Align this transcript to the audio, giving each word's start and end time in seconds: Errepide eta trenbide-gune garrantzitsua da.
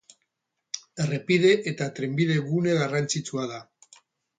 Errepide 1.05 1.53
eta 1.75 1.91
trenbide-gune 2.01 2.77
garrantzitsua 2.83 3.51
da. 3.57 3.67